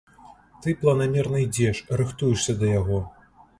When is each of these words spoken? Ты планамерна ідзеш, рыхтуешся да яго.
Ты 0.63 0.73
планамерна 0.83 1.37
ідзеш, 1.45 1.83
рыхтуешся 2.03 2.59
да 2.65 2.75
яго. 2.81 3.01